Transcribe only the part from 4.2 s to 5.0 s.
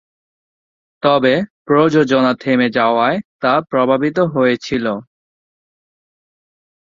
হয়েছিল।